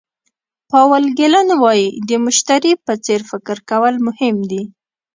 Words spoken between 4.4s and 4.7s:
دي.